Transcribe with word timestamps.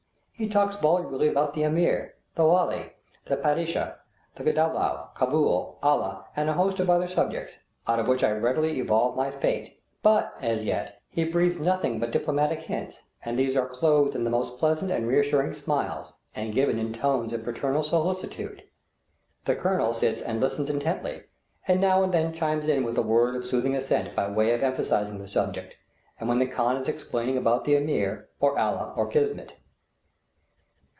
He 0.33 0.49
talks 0.49 0.75
volubly 0.75 1.27
about 1.27 1.53
the 1.53 1.61
Ameer, 1.61 2.13
the 2.33 2.43
Wali, 2.43 2.93
the 3.25 3.37
Padishah, 3.37 3.97
the 4.33 4.43
dowleh, 4.51 5.13
Cabool, 5.13 5.77
Allah, 5.83 6.25
and 6.35 6.49
a 6.49 6.53
host 6.53 6.79
of 6.79 6.89
other 6.89 7.05
subjects, 7.05 7.59
out 7.87 7.99
of 7.99 8.07
which 8.07 8.23
I 8.23 8.31
readily 8.31 8.79
evolve 8.79 9.15
my 9.15 9.29
fate; 9.29 9.79
but, 10.01 10.33
as 10.41 10.65
yet, 10.65 10.99
he 11.11 11.25
breathes 11.25 11.59
nothing 11.59 11.99
but 11.99 12.09
diplomatic 12.09 12.61
hints, 12.61 13.03
and 13.23 13.37
these 13.37 13.55
are 13.55 13.67
clothed 13.67 14.15
in 14.15 14.23
the 14.23 14.31
most 14.31 14.57
pleasant 14.57 14.89
and 14.89 15.07
reassuring 15.07 15.53
smiles, 15.53 16.11
and 16.33 16.55
given 16.55 16.79
in 16.79 16.91
tones 16.91 17.33
of 17.33 17.43
paternal 17.43 17.83
solicitude. 17.83 18.63
The 19.45 19.53
colonel 19.55 19.93
sits 19.93 20.23
and 20.23 20.41
listens 20.41 20.71
intently, 20.71 21.25
and 21.67 21.79
now 21.79 22.01
and 22.01 22.11
then 22.11 22.33
chimes 22.33 22.67
in 22.67 22.83
with 22.83 22.97
a 22.97 23.03
word 23.03 23.35
of 23.35 23.45
soothing 23.45 23.75
assent 23.75 24.15
by 24.15 24.27
way 24.27 24.55
of 24.55 24.63
emphasizing 24.63 25.19
the 25.19 25.27
subject, 25.27 25.75
when 26.17 26.39
the 26.39 26.47
khan 26.47 26.77
is 26.77 26.87
explaining 26.87 27.37
about 27.37 27.63
the 27.63 27.75
Ameer, 27.75 28.27
or 28.39 28.57
Allah, 28.57 28.95
or 28.97 29.05
kismet. 29.05 29.53